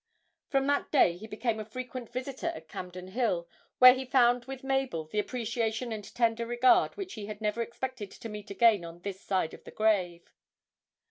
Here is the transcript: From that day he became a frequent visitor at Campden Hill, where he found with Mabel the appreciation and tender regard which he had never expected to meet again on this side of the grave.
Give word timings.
From 0.49 0.65
that 0.65 0.91
day 0.91 1.15
he 1.15 1.27
became 1.27 1.59
a 1.59 1.63
frequent 1.63 2.09
visitor 2.11 2.47
at 2.55 2.67
Campden 2.67 3.09
Hill, 3.09 3.47
where 3.77 3.93
he 3.93 4.03
found 4.03 4.45
with 4.45 4.63
Mabel 4.63 5.05
the 5.05 5.19
appreciation 5.19 5.91
and 5.91 6.03
tender 6.15 6.47
regard 6.47 6.97
which 6.97 7.13
he 7.13 7.27
had 7.27 7.39
never 7.39 7.61
expected 7.61 8.09
to 8.09 8.27
meet 8.27 8.49
again 8.49 8.83
on 8.83 9.01
this 9.01 9.21
side 9.21 9.53
of 9.53 9.63
the 9.63 9.69
grave. 9.69 10.33